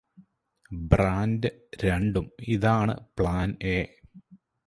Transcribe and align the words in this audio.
brand 0.71 1.49
രണ്ടും 1.83 2.25
ഇതാണ് 2.47 2.95
plan 3.19 3.49
A 3.69 3.77